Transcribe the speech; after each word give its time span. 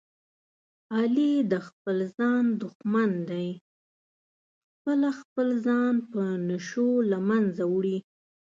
علي 0.95 1.33
د 1.51 1.53
خپل 1.67 1.97
ځان 2.17 2.43
دښمن 2.61 3.11
دی، 3.29 3.47
خپله 4.75 5.09
خپل 5.19 5.47
ځان 5.65 5.93
په 6.11 6.23
نشو 6.49 6.89
له 7.11 7.17
منځه 7.29 7.63
وړي. 7.73 7.97